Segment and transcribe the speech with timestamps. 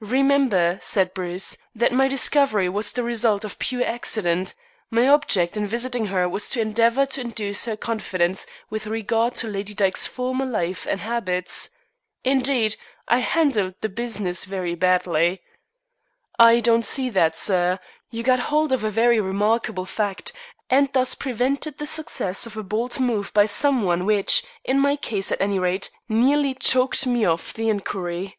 [0.00, 4.54] "Remember," said Bruce, "that my discovery was the result of pure accident.
[4.90, 9.46] My object in visiting her was to endeavor to induce her confidence with regard to
[9.46, 11.70] Lady Dyke's former life and habits.
[12.24, 12.74] Indeed,
[13.06, 15.42] I handled the business very badly."
[16.40, 17.78] "I don't see that, sir.
[18.10, 20.32] You got hold of a very remarkable fact,
[20.68, 24.96] and thus prevented the success of a bold move by some one which, in my
[24.96, 28.38] case at any rate, nearly choked me off the inquiry."